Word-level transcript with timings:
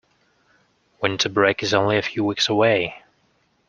Winter 0.99 1.29
break 1.29 1.61
is 1.61 1.75
only 1.75 1.95
a 1.95 2.01
few 2.01 2.23
weeks 2.25 2.49
away! 2.49 3.03